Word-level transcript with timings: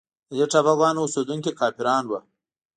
د 0.29 0.31
دې 0.39 0.45
ټاپوګانو 0.51 1.01
اوسېدونکي 1.05 1.51
کافران 1.59 2.03
وه. 2.07 2.19